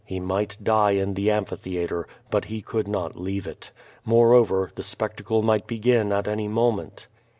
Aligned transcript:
He 0.03 0.19
might 0.19 0.57
die 0.63 0.93
in 0.93 1.13
the 1.13 1.29
amphi 1.29 1.55
theatre, 1.55 2.07
but 2.31 2.45
he 2.45 2.63
could 2.63 2.87
not 2.87 3.15
leave 3.15 3.45
it. 3.45 3.69
Moreover, 4.03 4.71
the 4.73 4.81
spectacle 4.81 5.43
might 5.43 5.67
begin 5.67 6.11
at 6.11 6.27
any 6.27 6.47
moment. 6.47 7.05